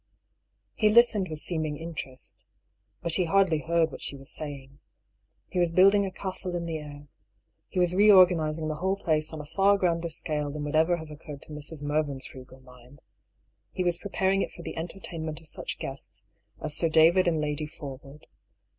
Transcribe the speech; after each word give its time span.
He 0.77 0.89
listened 0.89 1.27
with 1.29 1.37
seeming 1.37 1.77
interest. 1.77 2.43
But 3.03 3.13
he 3.13 3.25
hardly 3.25 3.59
heard 3.59 3.91
what 3.91 4.01
she 4.01 4.15
was 4.15 4.31
saying. 4.31 4.79
He 5.47 5.59
was 5.59 5.73
building 5.73 6.07
a 6.07 6.11
castle 6.11 6.55
in 6.55 6.63
190 6.63 6.73
I>R. 6.73 6.89
PAULL'S 6.89 7.03
THEORr. 7.05 7.05
the 7.05 7.05
air. 7.05 7.07
He 7.69 7.79
was 7.79 7.93
reorganising 7.93 8.67
the 8.67 8.75
whole 8.77 8.95
place 8.95 9.31
on 9.31 9.41
a 9.41 9.45
far 9.45 9.77
grander 9.77 10.09
scale 10.09 10.49
than 10.49 10.63
would 10.63 10.75
ever 10.75 10.97
have 10.97 11.11
occurred 11.11 11.43
to 11.43 11.51
Mrs. 11.53 11.83
Mervyn's 11.83 12.25
frugal 12.25 12.61
mind— 12.61 13.01
he 13.73 13.83
was 13.83 13.99
preparing 13.99 14.41
it 14.41 14.49
for 14.51 14.63
the 14.63 14.75
en 14.75 14.87
tertainment 14.87 15.39
of 15.39 15.47
such 15.47 15.77
guests 15.77 16.25
as 16.59 16.75
Sir 16.75 16.89
David 16.89 17.27
and 17.27 17.39
Lady 17.39 17.67
For 17.67 17.97
wood. 17.97 18.25